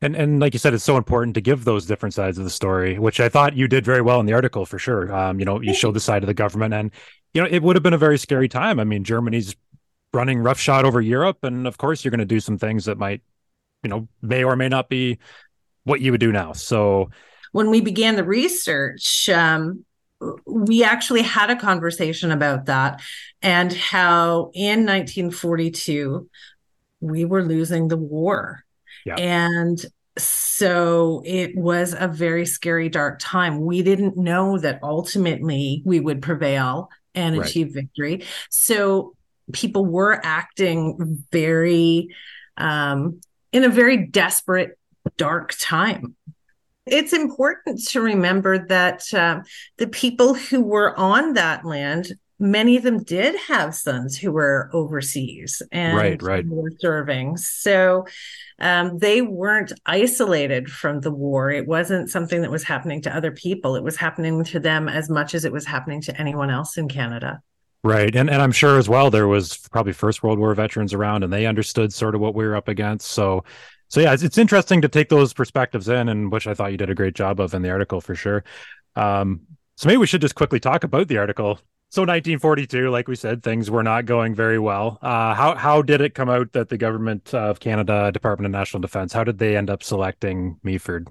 And 0.03 0.17
and 0.17 0.41
like 0.41 0.55
you 0.55 0.59
said, 0.59 0.73
it's 0.73 0.85
so 0.85 0.97
important 0.97 1.35
to 1.35 1.43
give 1.43 1.65
those 1.67 1.85
different 1.85 2.15
sides 2.15 2.39
of 2.39 2.45
the 2.45 2.51
story, 2.51 2.99
which 2.99 3.21
I 3.21 3.29
thought 3.29 3.55
you 3.55 3.69
did 3.69 3.85
very 3.85 4.01
well 4.01 4.19
in 4.21 4.25
the 4.25 4.33
article 4.33 4.65
for 4.65 4.79
sure. 4.79 5.15
Um, 5.15 5.39
you 5.39 5.45
know, 5.45 5.61
you 5.61 5.75
showed 5.75 5.93
the 5.93 6.01
side 6.01 6.23
of 6.23 6.27
the 6.27 6.33
government, 6.33 6.73
and 6.73 6.91
you 7.35 7.43
know, 7.43 7.49
it 7.51 7.63
would 7.63 7.77
have 7.77 7.83
been 7.83 7.93
a 7.93 7.99
very 7.99 8.17
scary 8.17 8.49
time. 8.49 8.81
I 8.81 8.85
mean, 8.85 9.05
Germany's 9.05 9.55
running 10.13 10.41
roughshod 10.41 10.85
over 10.85 11.01
Europe, 11.01 11.39
and 11.43 11.67
of 11.67 11.79
course, 11.79 12.05
you're 12.05 12.11
going 12.11 12.19
to 12.21 12.25
do 12.25 12.41
some 12.41 12.59
things 12.59 12.85
that 12.87 12.99
might, 12.99 13.23
you 13.83 13.91
know, 13.91 14.09
may 14.23 14.45
or 14.45 14.57
may 14.57 14.69
not 14.69 14.89
be 14.89 15.19
what 15.85 16.01
you 16.01 16.11
would 16.11 16.21
do 16.21 16.33
now. 16.33 16.53
So, 16.53 17.11
when 17.53 17.71
we 17.71 17.81
began 17.81 18.17
the 18.17 18.25
research, 18.25 19.29
um, 19.29 19.85
we 20.47 20.85
actually 20.85 21.23
had 21.23 21.51
a 21.51 21.57
conversation 21.57 22.31
about 22.31 22.67
that 22.67 23.01
and 23.43 23.73
how 23.73 24.51
in 24.55 24.87
1942 24.87 26.29
we 27.01 27.25
were 27.25 27.43
losing 27.43 27.89
the 27.89 27.97
war. 27.97 28.65
Yeah. 29.07 29.17
And 29.17 29.83
so 30.19 31.23
it 31.25 31.57
was 31.57 31.95
a 31.99 32.07
very 32.07 32.45
scary, 32.45 32.89
dark 32.89 33.19
time. 33.19 33.65
We 33.65 33.83
didn't 33.83 34.17
know 34.17 34.59
that 34.59 34.81
ultimately 34.83 35.83
we 35.85 36.01
would 36.01 36.21
prevail 36.21 36.91
and 37.15 37.39
right. 37.39 37.49
achieve 37.49 37.73
victory. 37.73 38.25
So 38.51 39.15
people 39.53 39.85
were 39.85 40.21
acting 40.25 41.25
very, 41.31 42.09
um, 42.57 43.21
in 43.53 43.65
a 43.65 43.69
very 43.69 43.97
desperate, 44.07 44.79
dark 45.17 45.55
time 45.59 46.15
it's 46.87 47.13
important 47.13 47.83
to 47.89 48.01
remember 48.01 48.67
that 48.67 49.03
uh, 49.15 49.41
the 49.77 49.87
people 49.87 50.35
who 50.35 50.61
were 50.61 50.99
on 50.99 51.35
that 51.35 51.65
land 51.65 52.13
many 52.41 52.77
of 52.77 52.83
them 52.83 53.03
did 53.03 53.37
have 53.37 53.75
sons 53.75 54.17
who 54.17 54.33
were 54.33 54.71
overseas 54.73 55.63
and 55.71 55.97
right, 55.97 56.23
right. 56.23 56.47
were 56.49 56.73
serving. 56.79 57.37
So 57.37 58.07
um, 58.59 58.99
they 58.99 59.21
weren't 59.21 59.73
isolated 59.85 60.71
from 60.71 61.03
the 61.03 61.11
war. 61.11 61.51
It 61.51 61.69
wasn't 61.69 62.11
something 62.11 62.41
that 62.41 62.51
was 62.51 62.65
happening 62.65 63.03
to 63.03 63.15
other 63.15 63.31
people. 63.31 63.77
It 63.77 63.85
was 63.85 63.97
happening 63.97 64.43
to 64.45 64.59
them 64.59 64.89
as 64.89 65.11
much 65.11 65.35
as 65.35 65.45
it 65.45 65.53
was 65.53 65.67
happening 65.67 66.01
to 66.03 66.19
anyone 66.19 66.51
else 66.51 66.79
in 66.79 66.89
Canada. 66.89 67.43
Right. 67.83 68.15
And 68.15 68.29
and 68.29 68.43
I'm 68.43 68.53
sure 68.53 68.79
as 68.79 68.89
well 68.89 69.11
there 69.11 69.27
was 69.27 69.57
probably 69.69 69.93
First 69.93 70.23
World 70.23 70.39
War 70.39 70.55
veterans 70.55 70.93
around 70.93 71.25
and 71.25 71.33
they 71.33 71.47
understood 71.47 71.93
sort 71.93 72.15
of 72.15 72.21
what 72.21 72.35
we 72.35 72.45
were 72.45 72.55
up 72.55 72.69
against. 72.69 73.09
So 73.09 73.45
so 73.89 74.01
yeah, 74.01 74.13
it's, 74.13 74.23
it's 74.23 74.39
interesting 74.39 74.83
to 74.83 74.89
take 74.89 75.09
those 75.09 75.33
perspectives 75.33 75.89
in, 75.89 76.09
and 76.09 76.31
which 76.31 76.47
I 76.47 76.55
thought 76.55 76.71
you 76.71 76.79
did 76.79 76.91
a 76.91 76.95
great 76.95 77.15
job 77.15 77.41
of 77.41 77.55
in 77.55 77.63
the 77.63 77.71
article 77.71 78.01
for 78.01 78.15
sure. 78.15 78.45
Um, 78.95 79.41
so 79.77 79.89
maybe 79.89 79.97
we 79.97 80.07
should 80.07 80.21
just 80.21 80.37
quickly 80.37 80.61
talk 80.61 80.85
about 80.85 81.09
the 81.09 81.19
article. 81.19 81.59
So 81.89 82.03
1942, 82.03 82.89
like 82.89 83.09
we 83.09 83.17
said, 83.17 83.43
things 83.43 83.69
were 83.69 83.83
not 83.83 84.05
going 84.05 84.33
very 84.33 84.61
well. 84.61 84.99
Uh, 85.03 85.35
how 85.35 85.57
how 85.57 85.83
did 85.83 86.01
it 86.01 86.15
come 86.15 86.29
out 86.29 86.53
that 86.53 86.69
the 86.69 86.79
government 86.79 87.35
of 87.35 87.59
Canada, 87.59 88.13
Department 88.13 88.47
of 88.47 88.53
National 88.53 88.81
Defense, 88.81 89.13
how 89.13 89.25
did 89.25 89.39
they 89.39 89.57
end 89.57 89.71
up 89.71 89.83
selecting 89.83 90.61
Meaford? 90.65 91.09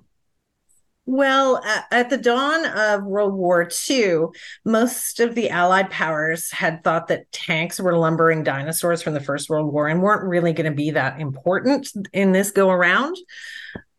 Well, 1.12 1.60
at 1.90 2.12
the 2.12 2.20
dawn 2.20 2.68
of 2.68 3.04
World 3.04 3.34
War 3.34 3.68
II, 3.90 4.26
most 4.64 5.20
of 5.20 5.34
the 5.34 5.50
Allied 5.50 5.90
powers 5.90 6.52
had 6.52 6.84
thought 6.84 7.08
that 7.08 7.32
tanks 7.32 7.80
were 7.80 7.98
lumbering 7.98 8.44
dinosaurs 8.44 9.02
from 9.02 9.16
the 9.16 9.20
First 9.20 9.50
World 9.50 9.74
War 9.74 9.88
and 9.88 10.04
weren't 10.04 10.30
really 10.30 10.54
going 10.54 10.70
to 10.70 10.76
be 10.76 10.92
that 10.92 11.20
important 11.20 11.90
in 12.14 12.32
this 12.32 12.52
go 12.52 12.70
around. 12.70 13.18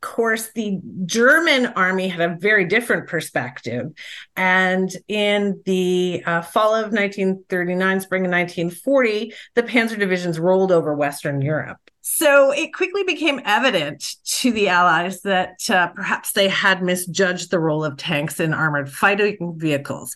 Course, 0.01 0.51
the 0.55 0.81
German 1.05 1.67
army 1.67 2.09
had 2.09 2.21
a 2.21 2.37
very 2.37 2.65
different 2.65 3.07
perspective. 3.07 3.93
And 4.35 4.91
in 5.09 5.61
the 5.67 6.23
uh, 6.25 6.41
fall 6.43 6.75
of 6.75 6.93
1939, 6.93 8.01
spring 8.01 8.25
of 8.25 8.31
1940, 8.31 9.35
the 9.55 9.63
Panzer 9.63 9.99
divisions 9.99 10.39
rolled 10.39 10.73
over 10.73 10.95
Western 10.95 11.43
Europe. 11.43 11.79
So 12.01 12.51
it 12.51 12.73
quickly 12.73 13.05
became 13.05 13.41
evident 13.45 14.17
to 14.25 14.53
the 14.53 14.69
Allies 14.69 15.21
that 15.23 15.59
uh, 15.69 15.89
perhaps 15.89 16.33
they 16.33 16.49
had 16.49 16.83
misjudged 16.83 17.51
the 17.51 17.61
role 17.61 17.85
of 17.85 17.97
tanks 17.97 18.41
in 18.41 18.55
armored 18.55 18.91
fighting 18.91 19.55
vehicles. 19.57 20.15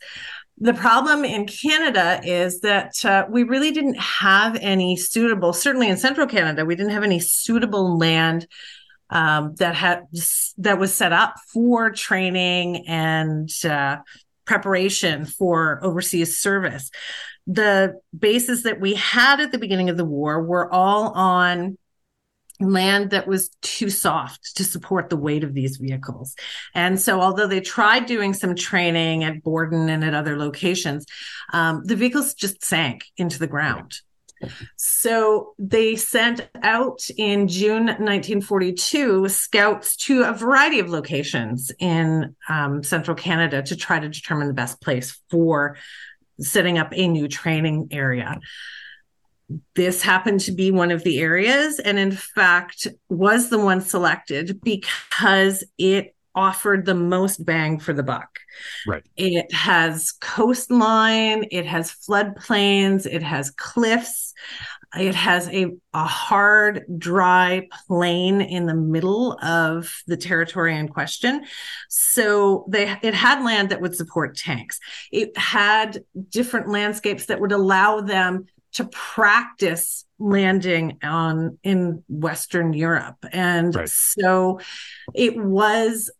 The 0.58 0.74
problem 0.74 1.24
in 1.24 1.46
Canada 1.46 2.20
is 2.24 2.60
that 2.60 3.04
uh, 3.04 3.26
we 3.28 3.42
really 3.42 3.70
didn't 3.70 3.98
have 3.98 4.56
any 4.60 4.96
suitable, 4.96 5.52
certainly 5.52 5.88
in 5.88 5.96
central 5.96 6.26
Canada, 6.26 6.64
we 6.64 6.76
didn't 6.76 6.92
have 6.92 7.02
any 7.02 7.20
suitable 7.20 7.98
land 7.98 8.46
um, 9.14 9.54
that 9.56 9.74
had 9.74 10.02
that 10.58 10.78
was 10.78 10.92
set 10.92 11.12
up 11.12 11.36
for 11.52 11.90
training 11.90 12.86
and 12.86 13.50
uh, 13.64 13.98
preparation 14.44 15.24
for 15.24 15.80
overseas 15.82 16.38
service 16.38 16.90
the 17.46 18.00
bases 18.18 18.62
that 18.62 18.80
we 18.80 18.94
had 18.94 19.40
at 19.40 19.52
the 19.52 19.58
beginning 19.58 19.90
of 19.90 19.96
the 19.96 20.04
war 20.04 20.42
were 20.42 20.72
all 20.72 21.10
on 21.10 21.76
land 22.60 23.10
that 23.10 23.26
was 23.26 23.50
too 23.62 23.90
soft 23.90 24.56
to 24.56 24.64
support 24.64 25.10
the 25.10 25.16
weight 25.16 25.44
of 25.44 25.54
these 25.54 25.76
vehicles. 25.76 26.36
And 26.74 27.00
so, 27.00 27.20
although 27.20 27.46
they 27.46 27.60
tried 27.60 28.06
doing 28.06 28.32
some 28.32 28.54
training 28.54 29.24
at 29.24 29.42
Borden 29.42 29.88
and 29.88 30.04
at 30.04 30.14
other 30.14 30.38
locations, 30.38 31.04
um, 31.52 31.82
the 31.84 31.96
vehicles 31.96 32.34
just 32.34 32.64
sank 32.64 33.04
into 33.16 33.38
the 33.38 33.46
ground. 33.46 33.96
So 34.76 35.54
they 35.58 35.96
sent 35.96 36.48
out 36.62 37.00
in 37.16 37.48
June 37.48 37.86
1942 37.86 39.28
scouts 39.28 39.96
to 39.96 40.24
a 40.24 40.32
variety 40.32 40.78
of 40.80 40.90
locations 40.90 41.70
in 41.78 42.34
um, 42.48 42.82
central 42.82 43.16
Canada 43.16 43.62
to 43.62 43.76
try 43.76 43.98
to 43.98 44.08
determine 44.08 44.48
the 44.48 44.54
best 44.54 44.80
place 44.80 45.20
for 45.30 45.76
setting 46.40 46.78
up 46.78 46.92
a 46.92 47.08
new 47.08 47.28
training 47.28 47.88
area. 47.90 48.40
This 49.74 50.02
happened 50.02 50.40
to 50.40 50.52
be 50.52 50.70
one 50.70 50.90
of 50.90 51.04
the 51.04 51.20
areas, 51.20 51.78
and 51.78 51.98
in 51.98 52.12
fact, 52.12 52.86
was 53.08 53.50
the 53.50 53.58
one 53.58 53.80
selected 53.80 54.60
because 54.62 55.62
it 55.76 56.13
offered 56.34 56.84
the 56.84 56.94
most 56.94 57.44
bang 57.44 57.78
for 57.78 57.92
the 57.92 58.02
buck. 58.02 58.38
Right. 58.86 59.04
It 59.16 59.52
has 59.52 60.12
coastline, 60.20 61.46
it 61.50 61.66
has 61.66 61.92
floodplains, 61.92 63.06
it 63.06 63.22
has 63.22 63.50
cliffs. 63.50 64.34
It 64.96 65.14
has 65.16 65.48
a, 65.48 65.72
a 65.92 66.04
hard, 66.04 66.84
dry 66.98 67.68
plain 67.88 68.40
in 68.40 68.66
the 68.66 68.74
middle 68.74 69.36
of 69.42 69.92
the 70.06 70.16
territory 70.16 70.76
in 70.76 70.88
question. 70.88 71.44
So 71.88 72.64
they 72.68 72.96
it 73.02 73.14
had 73.14 73.42
land 73.42 73.70
that 73.70 73.80
would 73.80 73.96
support 73.96 74.36
tanks. 74.36 74.78
It 75.10 75.36
had 75.36 76.04
different 76.28 76.68
landscapes 76.68 77.26
that 77.26 77.40
would 77.40 77.50
allow 77.52 78.02
them 78.02 78.46
to 78.74 78.84
practice 78.84 80.04
landing 80.18 80.98
on 81.02 81.58
in 81.62 82.02
Western 82.08 82.72
Europe. 82.72 83.16
And 83.32 83.74
right. 83.74 83.88
so 83.88 84.60
it 85.14 85.36
was 85.36 86.10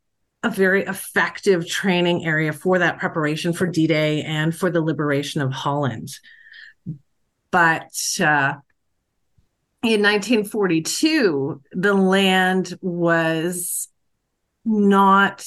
a 0.45 0.51
very 0.51 0.85
effective 0.85 1.67
training 1.67 2.25
area 2.25 2.53
for 2.53 2.79
that 2.79 2.99
preparation 2.99 3.53
for 3.53 3.67
D-Day 3.67 4.23
and 4.23 4.55
for 4.55 4.71
the 4.71 4.81
liberation 4.81 5.41
of 5.41 5.53
Holland 5.53 6.11
but 7.55 7.95
uh, 8.19 8.55
in 9.85 10.03
1942, 10.03 11.63
the 11.71 11.95
land 11.95 12.77
was 12.81 13.87
not 14.65 15.47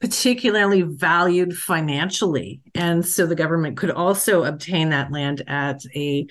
particularly 0.00 0.80
valued 0.80 1.54
financially. 1.54 2.62
And 2.74 3.04
so 3.04 3.26
the 3.26 3.34
government 3.34 3.76
could 3.76 3.90
also 3.90 4.44
obtain 4.44 4.88
that 4.90 5.12
land 5.12 5.42
at 5.46 5.82
a 5.94 6.26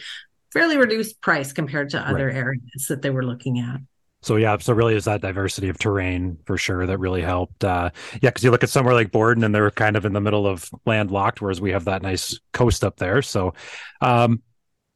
fairly 0.51 0.77
reduced 0.77 1.21
price 1.21 1.53
compared 1.53 1.91
to 1.91 1.99
other 1.99 2.25
right. 2.25 2.35
areas 2.35 2.87
that 2.89 3.03
they 3.03 3.11
were 3.11 3.23
looking 3.23 3.59
at. 3.59 3.81
So 4.25 4.37
yeah, 4.37 4.57
so 4.57 4.73
really 4.73 4.95
is 4.95 5.05
that 5.05 5.21
diversity 5.21 5.69
of 5.69 5.77
terrain 5.77 6.39
for 6.47 6.57
sure 6.57 6.87
that 6.87 6.97
really 6.97 7.21
helped. 7.21 7.63
Uh, 7.63 7.91
yeah, 8.23 8.31
because 8.31 8.43
you 8.43 8.49
look 8.49 8.63
at 8.63 8.71
somewhere 8.71 8.95
like 8.95 9.11
Borden 9.11 9.43
and 9.43 9.53
they're 9.53 9.69
kind 9.69 9.95
of 9.95 10.03
in 10.03 10.13
the 10.13 10.19
middle 10.19 10.47
of 10.47 10.67
landlocked, 10.87 11.41
whereas 11.41 11.61
we 11.61 11.69
have 11.73 11.85
that 11.85 12.01
nice 12.01 12.39
coast 12.51 12.83
up 12.83 12.97
there. 12.97 13.21
So, 13.21 13.53
um, 14.01 14.41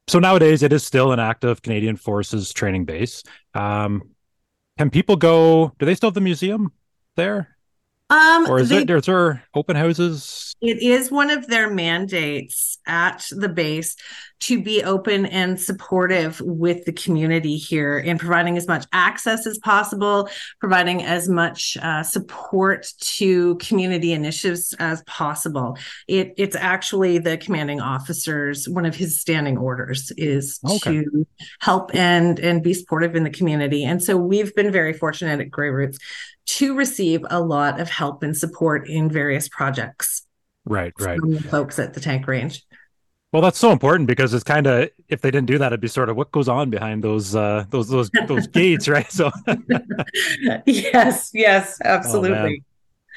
so 0.07 0.17
nowadays 0.17 0.63
it 0.63 0.73
is 0.73 0.83
still 0.83 1.11
an 1.11 1.19
active 1.19 1.61
Canadian 1.61 1.95
Forces 1.95 2.51
training 2.53 2.85
base. 2.85 3.21
Um, 3.53 4.01
can 4.79 4.89
people 4.89 5.15
go? 5.15 5.73
Do 5.77 5.85
they 5.85 5.93
still 5.93 6.09
have 6.09 6.15
the 6.15 6.21
museum 6.21 6.71
there? 7.15 7.55
Um, 8.09 8.49
or 8.49 8.57
is 8.57 8.69
they- 8.69 8.81
it? 8.81 8.89
Is 8.89 9.05
there 9.05 9.43
open 9.53 9.75
houses? 9.75 10.55
It 10.59 10.81
is 10.81 11.11
one 11.11 11.29
of 11.29 11.45
their 11.45 11.69
mandates 11.69 12.79
at 12.87 13.27
the 13.29 13.47
base 13.47 13.95
to 14.41 14.61
be 14.61 14.83
open 14.83 15.25
and 15.25 15.59
supportive 15.59 16.39
with 16.41 16.85
the 16.85 16.91
community 16.93 17.57
here 17.57 17.97
in 17.97 18.17
providing 18.17 18.57
as 18.57 18.67
much 18.67 18.85
access 18.93 19.45
as 19.45 19.57
possible, 19.59 20.29
providing 20.59 21.03
as 21.03 21.27
much 21.27 21.77
uh, 21.81 22.03
support 22.03 22.87
to 22.99 23.55
community 23.57 24.13
initiatives 24.13 24.73
as 24.79 25.03
possible. 25.03 25.77
It, 26.07 26.33
it's 26.37 26.55
actually 26.55 27.17
the 27.17 27.37
commanding 27.37 27.81
officer's 27.81 28.67
one 28.69 28.85
of 28.85 28.95
his 28.95 29.19
standing 29.19 29.57
orders 29.57 30.11
is 30.17 30.59
Okay. 30.65 31.03
to 31.03 31.27
help 31.59 31.93
and 31.93 32.39
and 32.39 32.63
be 32.63 32.73
supportive 32.73 33.15
in 33.15 33.23
the 33.23 33.29
community. 33.29 33.83
And 33.83 34.01
so 34.01 34.15
we've 34.17 34.55
been 34.55 34.71
very 34.71 34.93
fortunate 34.93 35.39
at 35.41 35.51
Grey 35.51 35.69
Roots 35.69 35.97
to 36.45 36.75
receive 36.75 37.25
a 37.29 37.39
lot 37.41 37.79
of 37.79 37.89
help 37.89 38.23
and 38.23 38.35
support 38.35 38.87
in 38.89 39.09
various 39.09 39.47
projects 39.49 40.23
Right, 40.65 40.93
right. 40.99 41.19
from 41.19 41.33
the 41.33 41.41
folks 41.43 41.77
at 41.79 41.93
the 41.93 41.99
tank 41.99 42.27
range. 42.27 42.63
Well, 43.31 43.43
that's 43.43 43.59
so 43.59 43.71
important 43.71 44.07
because 44.07 44.33
it's 44.33 44.43
kind 44.43 44.65
of 44.65 44.89
if 45.07 45.21
they 45.21 45.29
didn't 45.29 45.47
do 45.47 45.59
that, 45.59 45.67
it'd 45.67 45.81
be 45.81 45.87
sort 45.87 46.09
of 46.09 46.15
what 46.15 46.31
goes 46.31 46.49
on 46.49 46.69
behind 46.69 47.03
those 47.03 47.35
uh 47.35 47.65
those 47.69 47.87
those 47.87 48.09
those 48.27 48.47
gates, 48.53 48.87
right? 48.87 49.11
So, 49.11 49.31
yes, 50.65 51.31
yes, 51.33 51.79
Oh, 51.85 51.89
absolutely. 51.89 52.63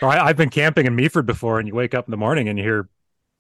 so 0.01 0.09
I, 0.09 0.27
I've 0.27 0.37
been 0.37 0.51
camping 0.51 0.87
in 0.87 0.97
Meaford 0.97 1.27
before, 1.27 1.59
and 1.59 1.69
you 1.69 1.75
wake 1.75 1.95
up 1.95 2.07
in 2.07 2.11
the 2.11 2.17
morning 2.17 2.49
and 2.49 2.59
you 2.59 2.65
hear 2.65 2.89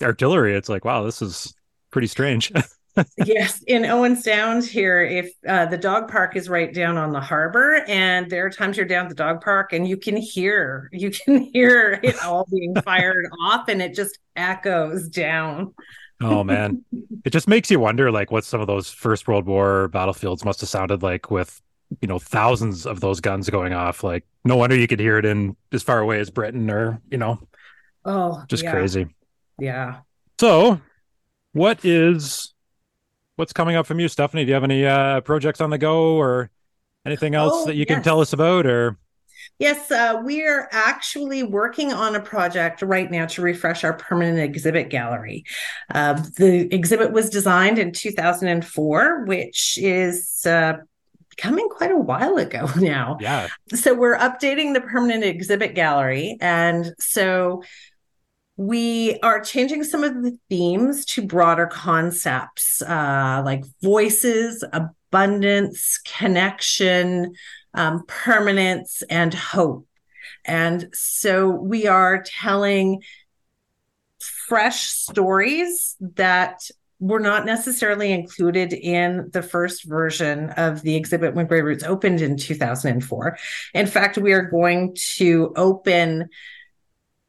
artillery. 0.03 0.55
It's 0.55 0.69
like, 0.69 0.85
wow, 0.85 1.05
this 1.05 1.23
is 1.23 1.55
pretty 1.91 2.07
strange. 2.07 2.53
yes, 3.25 3.63
in 3.67 3.85
Owen 3.87 4.17
Sound 4.17 4.65
here, 4.65 5.03
if 5.03 5.33
uh, 5.49 5.67
the 5.67 5.79
dog 5.79 6.11
park 6.11 6.37
is 6.37 6.49
right 6.49 6.73
down 6.73 6.97
on 6.97 7.13
the 7.13 7.21
harbor, 7.21 7.85
and 7.89 8.31
there 8.31 8.47
are 8.47 8.51
times 8.51 8.77
you're 8.77 8.87
down 8.87 9.07
at 9.07 9.09
the 9.09 9.15
dog 9.15 9.43
park 9.43 9.73
and 9.73 9.89
you 9.89 9.97
can 9.97 10.17
hear 10.17 10.89
you 10.93 11.11
can 11.11 11.39
hear 11.53 12.01
it 12.03 12.23
all 12.23 12.47
being 12.51 12.75
fired 12.83 13.27
off, 13.43 13.69
and 13.69 13.83
it 13.83 13.95
just 13.95 14.19
echoes 14.37 15.09
down. 15.09 15.75
Oh 16.23 16.45
man, 16.45 16.79
it 17.25 17.31
just 17.31 17.49
makes 17.49 17.71
you 17.71 17.81
wonder, 17.81 18.11
like, 18.11 18.31
what 18.31 18.45
some 18.45 18.61
of 18.61 18.67
those 18.67 18.91
First 18.91 19.29
World 19.29 19.47
War 19.47 19.89
battlefields 19.89 20.45
must 20.45 20.61
have 20.61 20.69
sounded 20.69 21.03
like 21.03 21.31
with 21.31 21.61
you 22.01 22.09
know 22.09 22.19
thousands 22.19 22.87
of 22.87 23.01
those 23.01 23.21
guns 23.21 23.51
going 23.51 23.73
off. 23.73 24.03
Like, 24.05 24.25
no 24.45 24.57
wonder 24.57 24.77
you 24.77 24.89
could 24.89 25.01
hear 25.01 25.19
it 25.19 25.25
in 25.25 25.57
as 25.73 25.83
far 25.83 26.01
away 26.01 26.21
as 26.21 26.31
Britain, 26.31 26.71
or 26.71 27.01
you 27.11 27.19
know, 27.19 27.39
Oh, 28.05 28.43
just 28.49 28.65
yeah, 28.65 28.73
crazy. 28.73 29.07
Yeah. 29.59 30.01
So, 30.41 30.81
what 31.53 31.85
is 31.85 32.55
what's 33.37 33.53
coming 33.53 33.77
up 33.77 33.87
from 33.87 34.01
you, 34.01 34.09
Stephanie? 34.09 34.45
Do 34.45 34.49
you 34.49 34.55
have 34.55 34.65
any 34.65 34.87
uh, 34.87 35.21
projects 35.23 35.61
on 35.61 35.71
the 35.71 35.79
go 35.79 36.17
or 36.17 36.51
anything 37.07 37.35
else 37.35 37.53
Oh, 37.55 37.67
that 37.67 37.77
you 37.77 37.87
can 37.87 38.03
tell 38.03 38.21
us 38.21 38.33
about? 38.33 38.67
Or 38.67 38.99
Yes, 39.59 39.91
uh, 39.91 40.21
we 40.25 40.45
are 40.45 40.69
actually 40.73 41.43
working 41.43 41.93
on 41.93 42.15
a 42.15 42.21
project 42.21 42.83
right 42.83 43.11
now 43.11 43.27
to 43.27 43.43
refresh 43.43 43.85
our 43.85 43.93
permanent 43.93 44.39
exhibit 44.39 44.91
gallery. 44.91 45.45
Uh, 45.95 46.15
the 46.37 46.73
exhibit 46.75 47.13
was 47.13 47.31
designed 47.31 47.79
in 47.79 47.93
2004, 47.93 49.25
which 49.25 49.79
is 49.81 50.45
uh, 50.47 50.75
coming 51.37 51.69
quite 51.69 51.93
a 51.93 51.97
while 51.97 52.37
ago 52.37 52.69
now. 52.77 53.19
yeah, 53.21 53.49
So 53.75 53.95
we're 53.95 54.19
updating 54.19 54.75
the 54.75 54.81
permanent 54.81 55.25
exhibit 55.25 55.75
gallery. 55.75 56.37
And 56.41 56.93
so 56.99 57.63
we 58.57 59.19
are 59.21 59.41
changing 59.41 59.85
some 59.85 60.05
of 60.05 60.15
the 60.23 60.39
themes 60.49 61.05
to 61.07 61.27
broader 61.27 61.67
concepts 61.67 62.83
uh, 62.83 63.43
like 63.45 63.65
voices, 63.83 64.65
abundance, 64.73 65.99
connection, 66.05 67.35
um, 67.75 68.05
permanence, 68.07 69.03
and 69.09 69.33
hope. 69.33 69.87
And 70.45 70.89
so 70.93 71.51
we 71.51 71.87
are 71.87 72.23
telling 72.23 73.03
fresh 74.49 74.83
stories 74.83 75.97
that 76.01 76.61
were 77.01 77.21
not 77.21 77.45
necessarily 77.45 78.13
included 78.13 78.73
in 78.73 79.29
the 79.33 79.43
first 79.43 79.85
version 79.85 80.51
of 80.51 80.83
the 80.83 80.95
exhibit 80.95 81.35
when 81.35 81.47
Grey 81.47 81.63
Roots 81.63 81.83
opened 81.83 82.21
in 82.21 82.37
2004. 82.37 83.39
In 83.75 83.87
fact, 83.87 84.19
we 84.19 84.33
are 84.33 84.43
going 84.43 84.95
to 85.17 85.53
open 85.57 86.29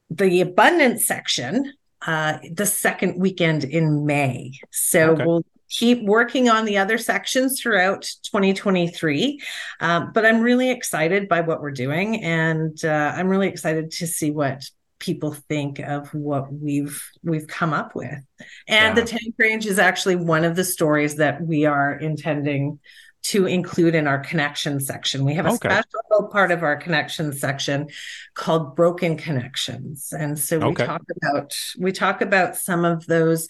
the 0.10 0.42
abundance 0.42 1.08
section 1.08 1.74
uh, 2.06 2.38
the 2.54 2.66
second 2.66 3.18
weekend 3.20 3.63
in 3.63 4.06
May. 4.06 4.52
So 4.72 5.12
Okay. 5.12 5.26
we'll 5.26 5.46
keep 5.70 6.04
working 6.04 6.50
on 6.50 6.66
the 6.66 6.78
other 6.78 6.98
sections 6.98 7.60
throughout 7.62 8.02
2023. 8.32 9.39
Um, 9.80 10.12
but 10.13 10.26
I'm 10.26 10.42
really 10.42 10.70
excited 10.70 11.28
by 11.30 11.42
what 11.42 11.62
we're 11.62 11.72
doing, 11.72 12.22
and 12.24 12.78
uh, 12.84 13.13
I'm 13.16 13.28
really 13.28 13.48
excited 13.48 13.92
to 13.92 14.08
see 14.08 14.32
what 14.32 14.63
people 15.00 15.32
think 15.50 15.80
of 15.80 16.13
what 16.13 16.52
we've 16.54 17.02
we've 17.24 17.48
come 17.48 17.74
up 17.74 17.96
with. 17.96 18.20
And 18.68 18.96
Yeah. 18.98 19.04
the 19.04 19.04
tank 19.06 19.36
range 19.38 19.66
is 19.66 19.80
actually 19.80 20.16
one 20.18 20.44
of 20.44 20.56
the 20.56 20.63
stories 20.63 21.16
that 21.16 21.42
we 21.42 21.66
are 21.66 21.94
intending 21.98 22.80
to 23.23 23.45
include 23.45 23.95
in 23.95 24.07
our 24.07 24.19
connection 24.19 24.79
section. 24.79 25.23
We 25.23 25.36
have 25.36 25.45
a 25.45 25.51
Okay. 25.51 25.69
special 25.69 26.27
part 26.31 26.51
of 26.51 26.63
our 26.63 26.75
connection 26.75 27.31
section 27.33 27.89
called 28.33 28.75
broken 28.75 29.17
connections. 29.17 30.13
And 30.17 30.38
so 30.38 30.59
we 30.59 30.71
Okay. 30.71 30.86
talk 30.86 31.01
about 31.21 31.57
we 31.79 31.91
talk 31.91 32.21
about 32.21 32.55
some 32.55 32.86
of 32.86 33.05
those 33.07 33.47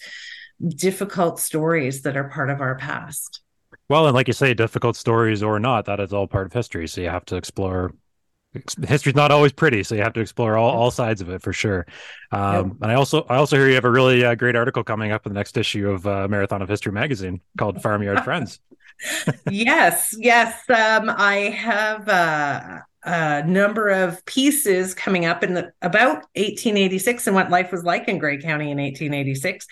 difficult 0.64 1.40
stories 1.40 2.02
that 2.02 2.16
are 2.16 2.28
part 2.28 2.50
of 2.50 2.60
our 2.60 2.76
past. 2.76 3.40
well, 3.88 4.06
and 4.06 4.14
like 4.14 4.28
you 4.28 4.34
say, 4.34 4.54
difficult 4.54 4.96
stories 4.96 5.42
or 5.42 5.58
not, 5.58 5.84
that 5.86 6.00
is 6.00 6.12
all 6.12 6.26
part 6.26 6.46
of 6.46 6.52
history. 6.52 6.86
So 6.88 7.00
you 7.00 7.10
have 7.10 7.24
to 7.26 7.36
explore. 7.36 7.92
History's 8.86 9.16
not 9.16 9.32
always 9.32 9.52
pretty, 9.52 9.82
so 9.82 9.96
you 9.96 10.02
have 10.02 10.12
to 10.12 10.20
explore 10.20 10.56
all, 10.56 10.70
all 10.70 10.90
sides 10.92 11.20
of 11.20 11.28
it 11.28 11.42
for 11.42 11.52
sure. 11.52 11.86
Um, 12.30 12.78
And 12.80 12.92
I 12.92 12.94
also 12.94 13.22
I 13.28 13.36
also 13.36 13.56
hear 13.56 13.68
you 13.68 13.74
have 13.74 13.84
a 13.84 13.90
really 13.90 14.24
uh, 14.24 14.36
great 14.36 14.56
article 14.56 14.84
coming 14.84 15.10
up 15.10 15.26
in 15.26 15.32
the 15.32 15.38
next 15.38 15.56
issue 15.56 15.90
of 15.90 16.06
uh, 16.06 16.28
Marathon 16.28 16.62
of 16.62 16.68
History 16.68 16.92
magazine 16.92 17.40
called 17.58 17.82
Farmyard 17.82 18.20
Friends. 18.24 18.60
Yes, 19.50 20.14
yes. 20.18 20.58
Um, 20.68 21.10
I 21.10 21.50
have 21.50 22.08
a 22.08 23.46
number 23.46 23.90
of 23.90 24.24
pieces 24.24 24.94
coming 24.94 25.26
up 25.26 25.42
in 25.42 25.54
the 25.54 25.72
about 25.82 26.24
1886 26.36 27.26
and 27.26 27.36
what 27.36 27.50
life 27.50 27.70
was 27.70 27.84
like 27.84 28.08
in 28.08 28.18
Grey 28.18 28.40
County 28.40 28.70
in 28.70 28.78
1886. 28.78 29.66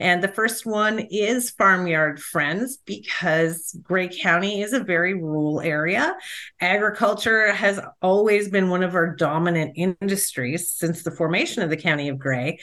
And 0.00 0.22
the 0.22 0.28
first 0.28 0.64
one 0.64 1.00
is 1.10 1.50
Farmyard 1.50 2.20
Friends 2.20 2.78
because 2.86 3.76
Grey 3.82 4.08
County 4.08 4.62
is 4.62 4.72
a 4.72 4.80
very 4.80 5.14
rural 5.14 5.60
area. 5.60 6.16
Agriculture 6.60 7.52
has 7.52 7.78
always 8.00 8.48
been 8.48 8.70
one 8.70 8.82
of 8.82 8.94
our 8.94 9.14
dominant 9.14 9.72
industries 9.76 10.72
since 10.72 11.02
the 11.02 11.10
formation 11.10 11.62
of 11.62 11.70
the 11.70 11.76
County 11.76 12.08
of 12.08 12.18
Grey. 12.18 12.58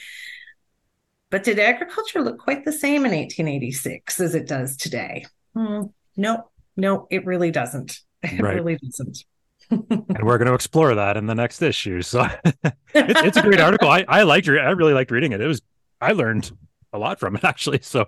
But 1.30 1.44
did 1.44 1.58
agriculture 1.58 2.22
look 2.22 2.38
quite 2.38 2.64
the 2.64 2.72
same 2.72 3.04
in 3.04 3.12
1886 3.12 4.20
as 4.20 4.34
it 4.34 4.46
does 4.46 4.76
today? 4.76 5.26
Hmm, 5.56 5.82
no, 6.16 6.50
no, 6.76 7.06
it 7.10 7.24
really 7.24 7.50
doesn't. 7.50 7.98
It 8.22 8.40
Right. 8.40 8.54
really 8.56 8.76
doesn't. 8.76 9.24
and 9.70 10.22
we're 10.22 10.38
going 10.38 10.46
to 10.48 10.54
explore 10.54 10.94
that 10.94 11.16
in 11.16 11.26
the 11.26 11.34
next 11.34 11.62
issue. 11.62 12.02
So 12.02 12.26
it's, 12.44 12.74
it's 12.94 13.36
a 13.36 13.42
great 13.42 13.60
article. 13.60 13.88
I 13.88 14.04
I 14.06 14.22
liked 14.22 14.48
I 14.48 14.70
really 14.70 14.92
liked 14.92 15.10
reading 15.10 15.32
it. 15.32 15.40
It 15.40 15.46
was 15.46 15.62
I 16.00 16.12
learned 16.12 16.50
a 16.92 16.98
lot 16.98 17.18
from 17.18 17.36
it 17.36 17.44
actually. 17.52 17.80
So 17.82 18.06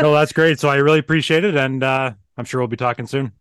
no, 0.00 0.12
that's 0.12 0.32
great. 0.32 0.60
So 0.60 0.68
I 0.68 0.76
really 0.76 0.98
appreciate 0.98 1.44
it, 1.44 1.56
and 1.56 1.82
uh, 1.82 2.12
I'm 2.36 2.44
sure 2.44 2.60
we'll 2.60 2.68
be 2.68 2.76
talking 2.76 3.06
soon. 3.06 3.32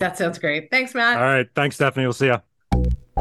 That 0.00 0.18
sounds 0.18 0.38
great. 0.38 0.70
Thanks, 0.70 0.94
Matt. 0.94 1.16
All 1.16 1.22
right, 1.22 1.48
thanks, 1.54 1.76
Stephanie. 1.76 2.06
We'll 2.06 2.12
see 2.14 2.26
ya. 2.26 2.40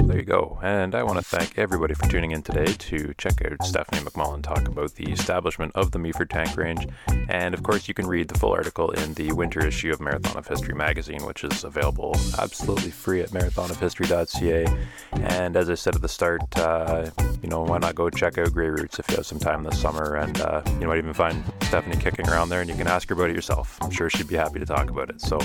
There 0.01 0.17
you 0.17 0.23
go. 0.23 0.59
And 0.63 0.95
I 0.95 1.03
want 1.03 1.19
to 1.19 1.23
thank 1.23 1.57
everybody 1.57 1.93
for 1.93 2.07
tuning 2.07 2.31
in 2.31 2.41
today 2.41 2.65
to 2.65 3.13
check 3.17 3.45
out 3.45 3.63
Stephanie 3.63 4.01
McMullen 4.01 4.41
talk 4.41 4.67
about 4.67 4.95
the 4.95 5.11
establishment 5.11 5.71
of 5.75 5.91
the 5.91 5.99
Meaford 5.99 6.29
Tank 6.29 6.57
Range. 6.57 6.87
And 7.29 7.53
of 7.53 7.63
course, 7.63 7.87
you 7.87 7.93
can 7.93 8.07
read 8.07 8.27
the 8.27 8.37
full 8.37 8.51
article 8.51 8.91
in 8.91 9.13
the 9.13 9.31
winter 9.31 9.65
issue 9.65 9.91
of 9.91 10.01
Marathon 10.01 10.37
of 10.37 10.47
History 10.47 10.73
magazine, 10.73 11.23
which 11.25 11.43
is 11.43 11.63
available 11.63 12.15
absolutely 12.39 12.91
free 12.91 13.21
at 13.21 13.29
marathonofhistory.ca. 13.29 14.65
And 15.13 15.55
as 15.55 15.69
I 15.69 15.75
said 15.75 15.95
at 15.95 16.01
the 16.01 16.09
start, 16.09 16.41
uh, 16.57 17.09
you 17.41 17.49
know, 17.49 17.61
why 17.61 17.77
not 17.77 17.95
go 17.95 18.09
check 18.09 18.37
out 18.37 18.51
Grey 18.51 18.69
Roots 18.69 18.99
if 18.99 19.09
you 19.09 19.17
have 19.17 19.25
some 19.25 19.39
time 19.39 19.63
this 19.63 19.79
summer? 19.79 20.15
And 20.15 20.39
uh, 20.41 20.63
you 20.79 20.87
might 20.87 20.97
even 20.97 21.13
find 21.13 21.43
Stephanie 21.63 21.97
kicking 21.97 22.27
around 22.29 22.49
there, 22.49 22.61
and 22.61 22.69
you 22.69 22.75
can 22.75 22.87
ask 22.87 23.07
her 23.09 23.15
about 23.15 23.29
it 23.29 23.35
yourself. 23.35 23.77
I'm 23.81 23.91
sure 23.91 24.09
she'd 24.09 24.27
be 24.27 24.35
happy 24.35 24.59
to 24.59 24.65
talk 24.65 24.89
about 24.89 25.09
it. 25.09 25.21
So, 25.21 25.39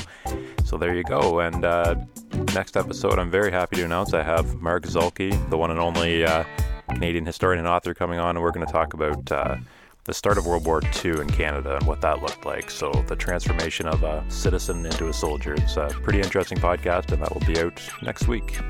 so 0.64 0.76
there 0.76 0.94
you 0.94 1.04
go. 1.04 1.40
And 1.40 1.64
uh, 1.64 1.96
next 2.54 2.76
episode, 2.76 3.18
I'm 3.18 3.30
very 3.30 3.50
happy 3.50 3.76
to 3.76 3.84
announce 3.84 4.14
I 4.14 4.22
have 4.38 4.62
Mark 4.62 4.84
Zuehlke, 4.84 5.50
the 5.50 5.58
one 5.58 5.72
and 5.72 5.80
only 5.80 6.24
uh, 6.24 6.44
Canadian 6.90 7.26
historian 7.26 7.58
and 7.58 7.66
author, 7.66 7.92
coming 7.92 8.20
on, 8.20 8.36
and 8.36 8.42
we're 8.42 8.52
going 8.52 8.64
to 8.64 8.72
talk 8.72 8.94
about 8.94 9.32
uh, 9.32 9.56
the 10.04 10.14
start 10.14 10.38
of 10.38 10.46
World 10.46 10.64
War 10.64 10.80
II 11.04 11.20
in 11.20 11.28
Canada 11.28 11.74
and 11.74 11.86
what 11.88 12.00
that 12.02 12.22
looked 12.22 12.46
like. 12.46 12.70
So, 12.70 12.92
the 13.08 13.16
transformation 13.16 13.88
of 13.88 14.04
a 14.04 14.24
citizen 14.28 14.86
into 14.86 15.08
a 15.08 15.12
soldier. 15.12 15.54
It's 15.54 15.76
a 15.76 15.88
pretty 16.04 16.20
interesting 16.20 16.58
podcast, 16.58 17.10
and 17.10 17.20
that 17.20 17.34
will 17.34 17.46
be 17.52 17.58
out 17.58 17.82
next 18.00 18.28
week. 18.28 18.60